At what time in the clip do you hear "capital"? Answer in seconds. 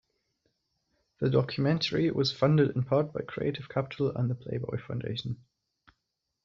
3.69-4.09